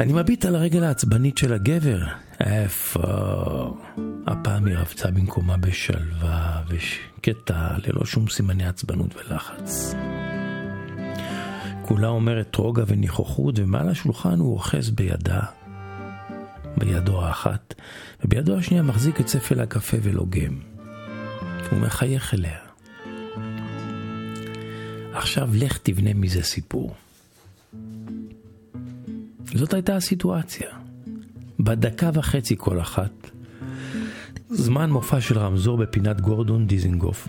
אני 0.00 0.12
מביט 0.12 0.44
על 0.44 0.54
הרגל 0.54 0.84
העצבנית 0.84 1.38
של 1.38 1.52
הגבר. 1.52 2.02
איפה? 2.40 3.02
הפעם 4.26 4.66
היא 4.66 4.76
רבצה 4.76 5.10
במקומה 5.10 5.56
בשלווה 5.56 6.62
ושקטה, 6.68 7.76
ללא 7.86 8.04
שום 8.04 8.28
סימני 8.28 8.66
עצבנות 8.66 9.14
ולחץ. 9.16 9.94
כולה 11.82 12.08
אומרת 12.08 12.56
רוגע 12.56 12.84
וניחוחות, 12.86 13.58
ומעל 13.58 13.88
השולחן 13.88 14.38
הוא 14.38 14.52
אוחז 14.52 14.90
בידה, 14.90 15.40
בידו 16.76 17.24
האחת, 17.24 17.74
ובידו 18.24 18.58
השנייה 18.58 18.82
מחזיק 18.82 19.20
את 19.20 19.28
ספל 19.28 19.60
הקפה 19.60 19.96
ולוגם. 20.02 20.60
הוא 21.70 21.78
מחייך 21.80 22.34
אליה. 22.34 22.58
עכשיו 25.12 25.48
לך 25.54 25.78
תבנה 25.82 26.14
מזה 26.14 26.42
סיפור. 26.42 26.94
זאת 29.54 29.74
הייתה 29.74 29.96
הסיטואציה. 29.96 30.85
בדקה 31.60 32.10
וחצי 32.14 32.54
כל 32.58 32.80
אחת, 32.80 33.30
זמן 34.50 34.90
מופע 34.90 35.20
של 35.20 35.38
רמזור 35.38 35.78
בפינת 35.78 36.20
גורדון 36.20 36.66
דיזינגוף. 36.66 37.28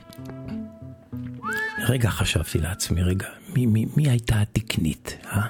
רגע 1.87 2.09
חשבתי 2.09 2.59
לעצמי, 2.59 3.03
רגע, 3.03 3.27
מי, 3.55 3.65
מי, 3.65 3.85
מי 3.97 4.09
הייתה 4.09 4.41
התקנית, 4.41 5.17
אה? 5.25 5.47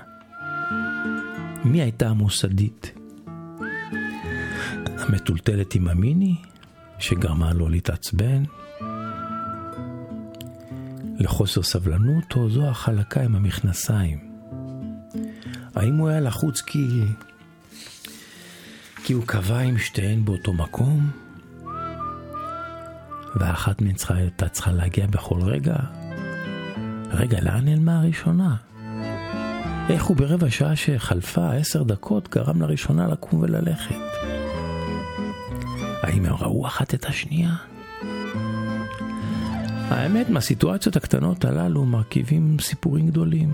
מי 1.65 1.81
הייתה 1.81 2.09
המוסדית? 2.09 2.91
המטולטלת 4.97 5.75
עם 5.75 5.87
המיני, 5.87 6.35
שגרמה 6.99 7.53
לו 7.53 7.69
להתעצבן? 7.69 8.43
לחוסר 11.19 11.63
סבלנות, 11.63 12.35
או 12.35 12.49
זו 12.49 12.67
החלקה 12.67 13.21
עם 13.21 13.35
המכנסיים? 13.35 14.19
האם 15.75 15.97
הוא 15.97 16.09
היה 16.09 16.19
לחוץ 16.19 16.61
כי... 16.61 16.87
כי 19.07 19.13
הוא 19.13 19.23
קבע 19.25 19.59
עם 19.59 19.77
שתיהן 19.77 20.25
באותו 20.25 20.53
מקום? 20.53 21.09
ואחת 23.35 23.81
מהן 23.81 23.95
הייתה 24.09 24.49
צריכה 24.49 24.71
להגיע 24.71 25.07
בכל 25.07 25.41
רגע? 25.41 25.75
רגע, 27.11 27.41
לאן 27.41 27.65
נעלמה 27.65 27.99
הראשונה? 27.99 28.55
איך 29.89 30.03
הוא 30.03 30.17
ברבע 30.17 30.49
שעה 30.49 30.75
שחלפה 30.75 31.53
עשר 31.53 31.83
דקות 31.83 32.29
גרם 32.29 32.61
לראשונה 32.61 33.07
לקום 33.07 33.39
וללכת? 33.39 33.95
האם 36.03 36.25
הם 36.25 36.33
ראו 36.33 36.67
אחת 36.67 36.93
את 36.93 37.05
השנייה? 37.05 37.55
האמת, 39.89 40.29
מהסיטואציות 40.29 40.95
הקטנות 40.95 41.45
הללו 41.45 41.85
מרכיבים 41.85 42.57
סיפורים 42.59 43.07
גדולים. 43.07 43.51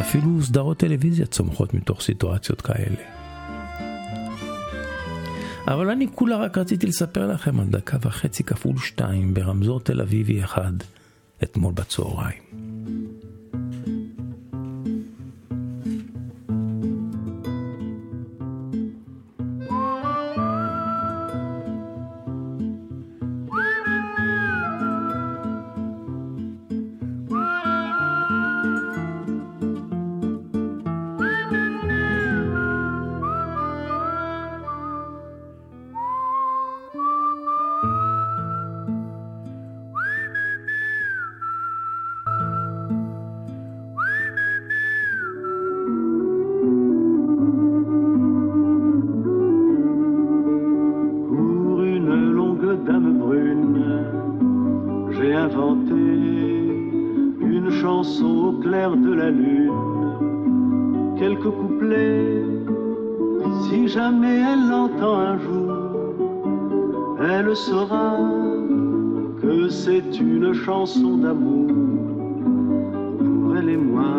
אפילו 0.00 0.42
סדרות 0.42 0.78
טלוויזיה 0.78 1.26
צומחות 1.26 1.74
מתוך 1.74 2.00
סיטואציות 2.00 2.60
כאלה. 2.60 3.15
אבל 5.66 5.90
אני 5.90 6.06
כולה 6.14 6.36
רק 6.36 6.58
רציתי 6.58 6.86
לספר 6.86 7.26
לכם 7.26 7.60
על 7.60 7.66
דקה 7.66 7.96
וחצי 8.02 8.44
כפול 8.44 8.78
שתיים 8.78 9.34
ברמזור 9.34 9.80
תל 9.80 10.00
אביבי 10.00 10.44
אחד 10.44 10.72
אתמול 11.42 11.72
בצהריים. 11.74 12.65
Chanson 57.86 58.32
au 58.48 58.52
clair 58.64 58.90
de 58.96 59.12
la 59.12 59.30
lune. 59.30 59.80
Quelques 61.20 61.52
couplets, 61.60 62.42
si 63.62 63.86
jamais 63.86 64.38
elle 64.50 64.64
l'entend 64.72 65.16
un 65.30 65.38
jour, 65.44 65.72
elle 67.30 67.54
saura 67.54 68.10
que 69.40 69.68
c'est 69.68 70.10
une 70.18 70.52
chanson 70.52 71.12
d'amour 71.18 71.68
pour 73.24 73.56
elle 73.56 73.70
et 73.76 73.82
moi. 73.92 74.14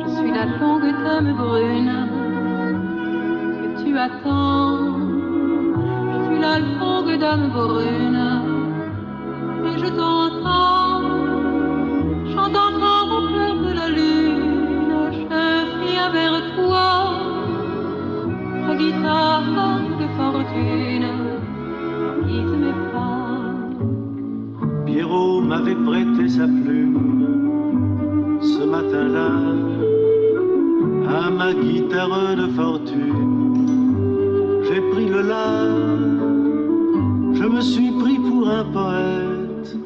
Je 0.00 0.06
suis 0.16 0.32
la 0.38 0.46
longue 0.60 0.92
dame 1.06 1.32
brune 1.42 1.96
que 3.60 3.68
tu 3.82 3.90
attends. 4.06 4.76
Je 6.12 6.18
suis 6.26 6.40
la 6.48 6.56
longue 6.80 7.16
dame 7.24 7.48
brune 7.58 8.22
et 9.68 9.78
je 9.82 9.88
t'entends. 9.98 10.79
Pas. 22.92 23.54
Pierrot 24.86 25.40
m'avait 25.40 25.74
prêté 25.74 26.28
sa 26.28 26.46
plume 26.46 28.38
ce 28.40 28.64
matin-là 28.64 29.30
à 31.08 31.30
ma 31.30 31.52
guitare 31.52 32.36
de 32.36 32.46
fortune. 32.48 33.60
J'ai 34.64 34.80
pris 34.92 35.08
le 35.08 35.22
la, 35.22 35.66
je 37.34 37.44
me 37.44 37.60
suis 37.60 37.90
pris 37.92 38.18
pour 38.18 38.48
un 38.48 38.64
poète 38.64 39.76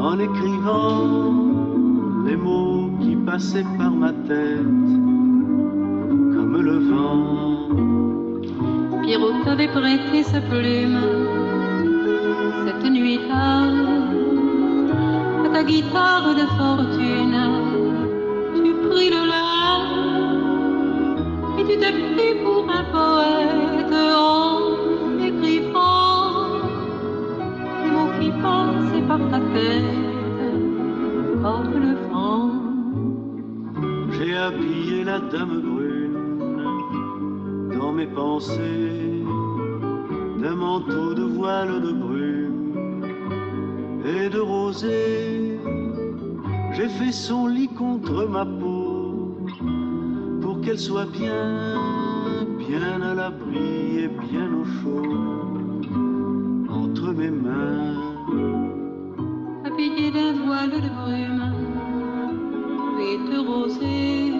en 0.00 0.18
écrivant 0.18 1.34
les 2.26 2.36
mots 2.36 2.90
qui 3.00 3.16
passaient 3.16 3.66
par 3.78 3.90
ma 3.90 4.12
tête 4.12 4.99
plus 10.38 10.89
l'abri 53.30 54.04
et 54.04 54.08
bien 54.08 54.48
au 54.52 54.64
chaud 54.64 55.02
entre 56.68 57.12
mes 57.12 57.30
mains. 57.30 57.94
habillé 59.64 60.10
d'un 60.10 60.32
voile 60.44 60.70
de 60.70 60.90
brume 60.98 61.54
et 63.08 63.16
de 63.30 63.38
rosée. 63.38 64.32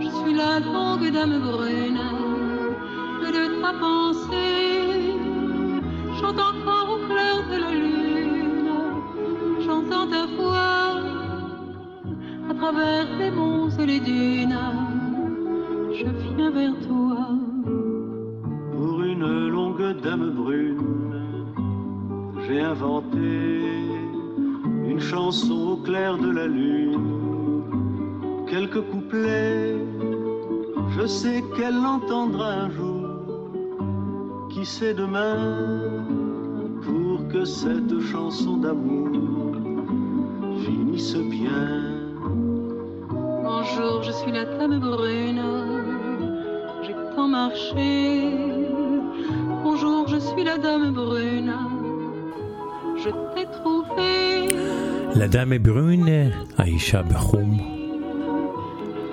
Je 0.00 0.08
suis 0.18 0.34
la 0.34 0.60
longue 0.60 1.10
dame 1.10 1.40
brune 1.40 1.87
Qui 34.77 34.77
sait 34.77 34.93
demain 34.93 35.35
pour 36.85 37.27
que 37.27 37.43
cette 37.43 37.99
chanson 38.11 38.57
d'amour 38.57 39.55
finisse 40.63 41.15
bien. 41.15 41.71
Bonjour, 43.49 44.03
je 44.03 44.11
suis 44.11 44.31
la 44.31 44.45
dame 44.45 44.79
brune. 44.79 45.41
J'ai 46.83 46.95
tant 47.15 47.27
marché. 47.27 48.29
Bonjour, 49.63 50.07
je 50.07 50.19
suis 50.19 50.43
la 50.43 50.57
dame 50.59 50.91
brune. 50.93 51.53
Je 53.03 53.09
t'ai 53.33 53.47
trouvé. 53.59 54.55
La 55.15 55.27
dame 55.27 55.53
est 55.53 55.59
brune, 55.59 56.31
האישה 56.57 57.01
בחום. 57.01 57.57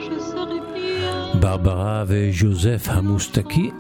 Je 0.01 0.19
serai 0.19 0.61
bien, 0.75 1.41
ברברה 1.41 2.05
וז'וזף 2.07 2.89
המוסטקי. 2.89 3.71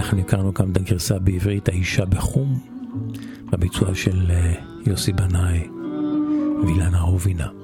אנחנו 0.00 0.18
הכרנו 0.18 0.52
גם 0.52 0.70
את 0.70 0.76
הגרסה 0.76 1.18
בעברית 1.18 1.68
האישה 1.68 2.04
בחום, 2.04 2.58
בביצוע 3.52 3.94
של 3.94 4.30
אה, 4.30 4.54
יוסי 4.86 5.12
בנאי 5.12 5.68
ואילנה 6.62 7.00
רובינה. 7.00 7.59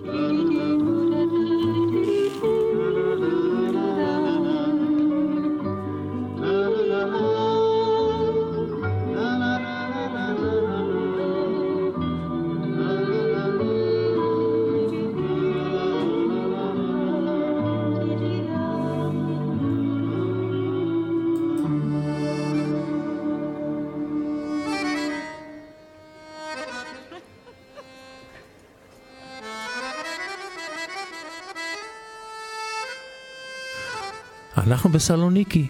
אנחנו 34.57 34.91
בסלוניקי. 34.91 35.67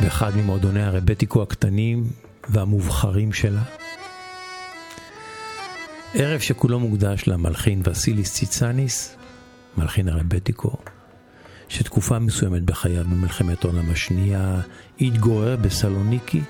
באחד 0.00 0.36
ממועדוני 0.36 0.82
הרבטיקו 0.82 1.42
הקטנים 1.42 2.04
והמובחרים 2.48 3.32
שלה. 3.32 3.62
ערב 6.14 6.40
שכולו 6.40 6.80
מוקדש 6.80 7.26
למלחין 7.26 7.82
וסיליס 7.84 8.34
ציצניס, 8.34 9.16
מלחין 9.76 10.08
הרבטיקו, 10.08 10.76
שתקופה 11.68 12.18
מסוימת 12.18 12.62
בחייו 12.62 13.04
במלחמת 13.04 13.64
העולם 13.64 13.90
השנייה 13.90 14.60
התגורר 15.00 15.56
בסלוניקי, 15.56 16.40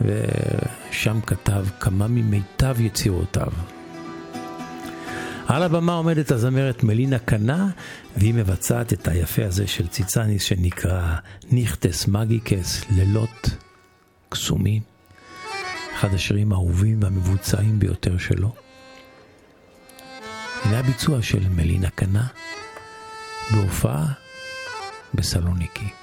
ושם 0.00 1.20
כתב 1.20 1.64
כמה 1.80 2.08
ממיטב 2.08 2.80
יצירותיו. 2.80 3.52
על 5.52 5.62
הבמה 5.62 5.92
עומדת 5.92 6.30
הזמרת 6.30 6.82
מלינה 6.82 7.18
קנה, 7.18 7.68
והיא 8.16 8.34
מבצעת 8.34 8.92
את 8.92 9.08
היפה 9.08 9.44
הזה 9.46 9.66
של 9.66 9.88
ציצניס 9.88 10.42
שנקרא 10.42 11.16
ניכטס 11.50 12.08
מגיקס, 12.08 12.84
לילות 12.90 13.50
קסומים. 14.28 14.82
אחד 15.94 16.14
השירים 16.14 16.52
האהובים 16.52 17.02
והמבוצעים 17.02 17.78
ביותר 17.78 18.18
שלו. 18.18 18.54
הנה 20.64 20.78
הביצוע 20.78 21.22
של 21.22 21.48
מלינה 21.48 21.90
קנה 21.90 22.26
בהופעה 23.50 24.06
בסלוניקי. 25.14 25.99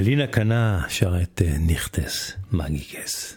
מלינה 0.00 0.26
קנה 0.26 0.82
שר 0.88 1.22
את 1.22 1.42
אה, 1.44 1.56
נכטס, 1.66 2.32
מגיגס. 2.52 3.36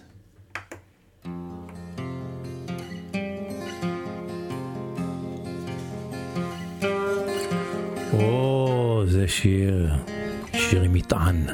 או, 8.14 9.03
זה 9.07 9.28
שיר, 9.28 9.93
שיר 10.53 10.82
עם 10.82 10.93
מטען. 10.93 11.45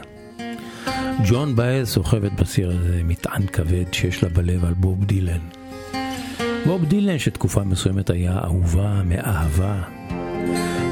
ג'ון 1.25 1.55
באז 1.55 1.89
סוחבת 1.89 2.31
בשיר 2.31 2.71
הזה 2.71 3.01
מטען 3.03 3.47
כבד 3.47 3.93
שיש 3.93 4.23
לה 4.23 4.29
בלב 4.29 4.65
על 4.65 4.73
בוב 4.73 5.05
דילן. 5.05 5.41
בוב 6.65 6.85
דילן 6.85 7.19
שתקופה 7.19 7.63
מסוימת 7.63 8.09
היה 8.09 8.39
אהובה 8.43 9.01
מאהבה, 9.05 9.81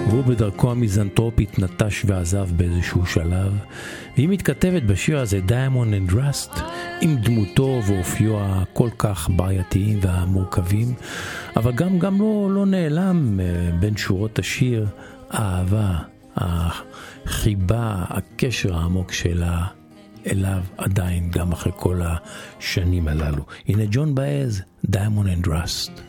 והוא 0.10 0.24
בדרכו 0.24 0.72
המיזנטרופית 0.72 1.60
נטש 1.60 2.05
ועזב 2.05 2.49
באיזשהו 2.58 3.05
שלב, 3.05 3.53
והיא 4.16 4.30
מתכתבת 4.30 4.84
בשיר 4.84 5.20
הזה 5.20 5.39
Diamond 5.47 6.10
and 6.10 6.14
Rust 6.14 6.62
עם 7.01 7.16
דמותו 7.16 7.82
ואופיו 7.88 8.39
הכל 8.39 8.89
כך 8.97 9.30
בעייתיים 9.36 9.99
והמורכבים, 10.01 10.93
אבל 11.55 11.72
גם, 11.72 11.99
גם 11.99 12.22
לא, 12.22 12.49
לא 12.51 12.66
נעלם 12.66 13.39
אה, 13.39 13.45
בין 13.80 13.97
שורות 13.97 14.39
השיר 14.39 14.88
האהבה, 15.30 15.97
החיבה, 16.36 18.05
הקשר 18.10 18.76
העמוק 18.78 19.12
שלה 19.12 19.66
אליו 20.32 20.64
עדיין, 20.78 21.32
גם 21.32 21.51
אחרי 21.51 21.72
כל 21.76 22.01
השנים 22.03 23.08
הללו. 23.08 23.45
הנה 23.68 23.84
ג'ון 23.91 24.16
באז, 24.16 24.62
Diamond 24.86 25.43
and 25.43 25.47
Rust. 25.47 26.07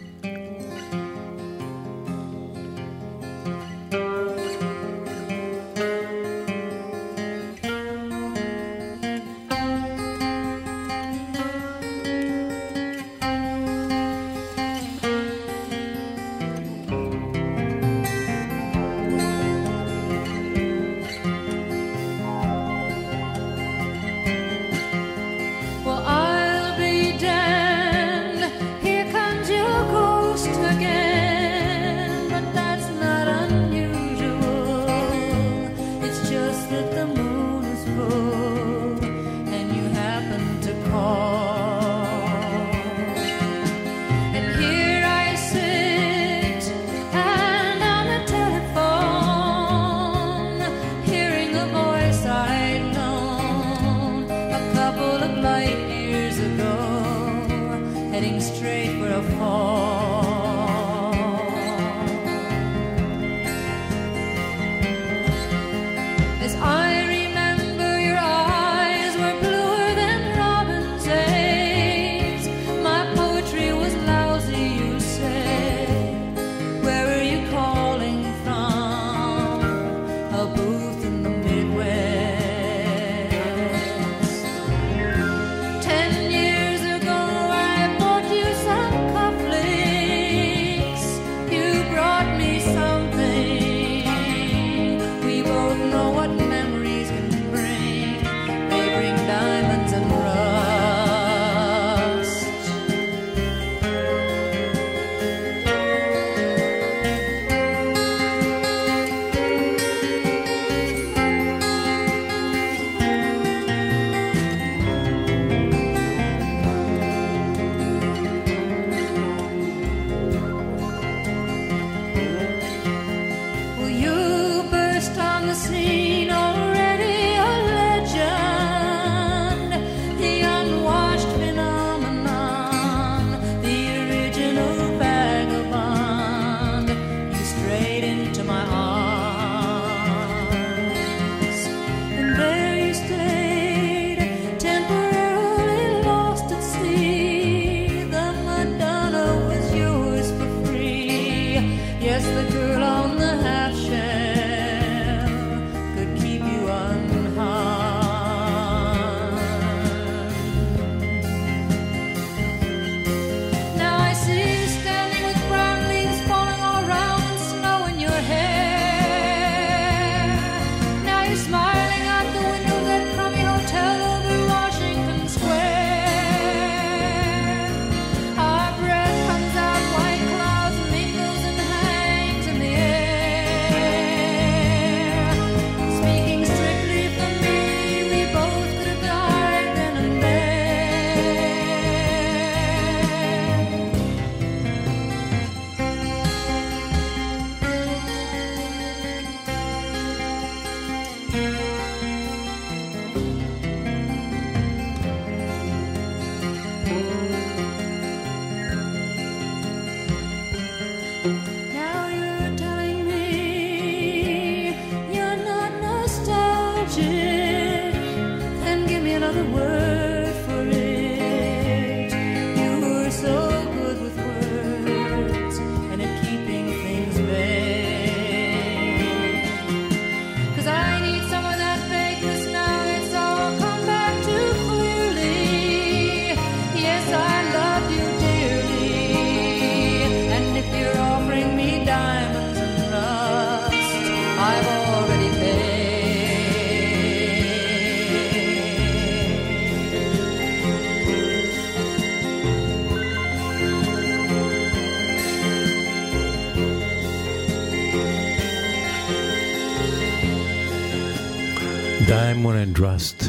דראסט, 262.98 263.24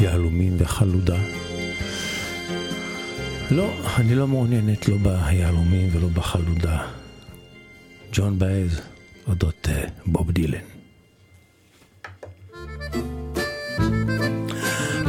יהלומים 0.00 0.56
וחלודה. 0.58 1.18
לא, 3.50 3.70
אני 3.96 4.14
לא 4.14 4.26
מעוניינת 4.26 4.88
לא 4.88 4.96
ביהלומים 4.96 5.88
ולא 5.92 6.08
בחלודה. 6.08 6.82
ג'ון 8.12 8.38
באז, 8.38 8.80
אודות 9.28 9.68
אה, 9.68 9.84
בוב 10.06 10.30
דילן. 10.30 10.58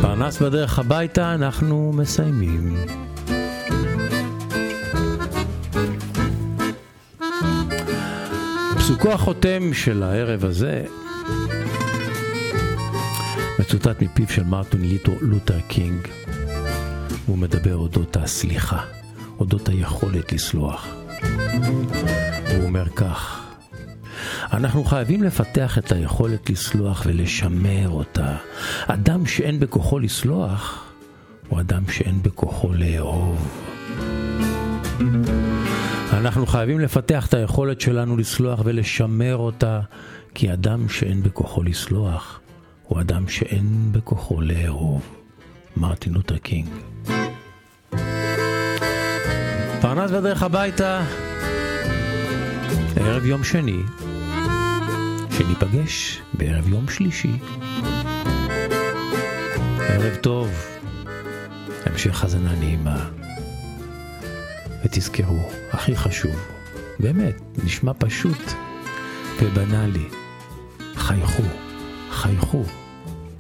פרנס 0.02 0.42
בדרך 0.42 0.80
הביתה, 0.80 1.34
אנחנו 1.34 1.94
מסיימים. 1.96 2.78
פסוקו 8.78 9.12
החותם 9.12 9.74
של 9.74 10.04
הערב 10.04 10.46
הזה 10.46 10.86
מצוטט 13.68 14.02
מפיו 14.02 14.30
של 14.30 14.44
מרטין 14.44 14.82
ליטו, 14.82 15.12
לותר 15.22 15.60
קינג. 15.68 16.08
הוא 17.26 17.38
מדבר 17.38 17.76
אודות 17.76 18.18
הסליחה, 18.18 18.84
אודות 19.40 19.70
היכולת 19.70 20.34
לסלוח. 20.34 20.88
הוא 22.56 22.64
אומר 22.64 22.90
כך: 22.90 23.44
אנחנו 24.54 24.84
חייבים 24.84 25.24
לפתח 25.24 25.78
את 25.78 25.92
היכולת 25.92 26.50
לסלוח 26.50 27.04
ולשמר 27.06 27.90
אותה. 27.90 28.36
אדם 28.88 29.26
שאין 29.26 29.60
בכוחו 29.60 30.00
לסלוח, 30.00 30.86
הוא 31.50 31.60
אדם 31.60 31.84
שאין 31.92 32.24
בכוחו 32.24 32.74
לאהוב. 32.74 33.62
אנחנו 36.14 36.46
חייבים 36.46 36.80
לפתח 36.80 37.28
את 37.28 37.34
היכולת 37.34 37.82
שלנו 37.82 38.18
לסלוח 38.18 38.62
ולשמר 38.64 39.36
אותה, 39.36 39.82
כי 40.34 40.54
אדם 40.54 40.90
שאין 40.90 41.24
בכוחו 41.24 41.64
לסלוח, 41.64 42.40
הוא 42.88 43.02
אדם 43.02 43.28
שאין 43.28 43.92
בכוחו 43.92 44.42
לאהוב. 44.42 45.18
מרטין 45.78 46.14
לותר 46.14 46.38
קינג. 46.38 46.70
פרנס 49.82 50.12
בדרך 50.12 50.44
הביתה, 50.44 51.04
ערב 52.96 53.26
יום 53.26 53.44
שני, 53.44 53.78
שניפגש 55.38 56.22
בערב 56.34 56.68
יום 56.70 56.90
שלישי. 56.90 57.32
ערב 59.80 60.16
טוב, 60.16 60.50
המשך 61.86 62.24
האזנה 62.24 62.56
נעימה. 62.56 63.10
ותזכרו, 64.86 65.50
הכי 65.72 65.96
חשוב, 65.96 66.36
באמת, 67.00 67.42
נשמע 67.64 67.92
פשוט 67.98 68.52
ובנאלי, 69.42 70.06
חייכו, 70.96 71.44
חייכו, 72.12 72.64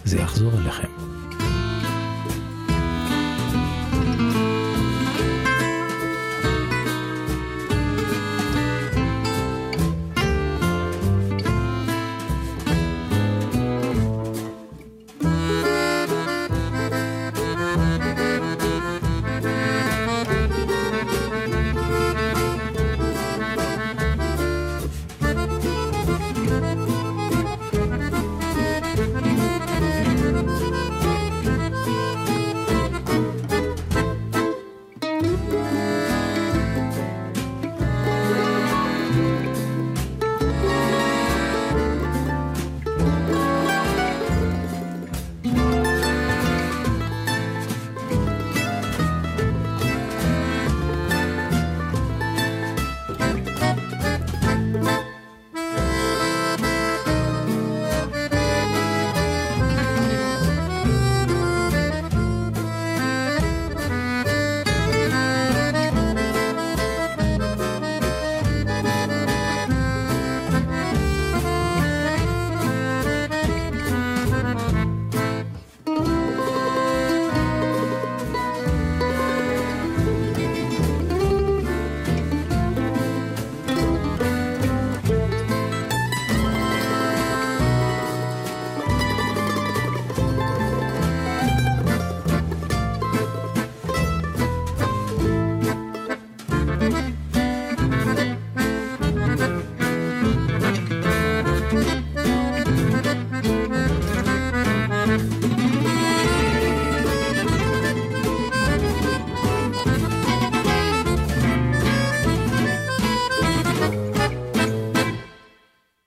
זה 0.05 0.17
יחזור 0.17 0.51
אליכם. 0.53 1.16